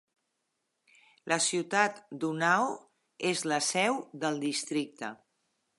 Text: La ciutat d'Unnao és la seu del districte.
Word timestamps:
La 1.33 1.37
ciutat 1.49 2.01
d'Unnao 2.23 2.73
és 3.33 3.47
la 3.53 3.61
seu 3.69 4.05
del 4.25 4.45
districte. 4.47 5.17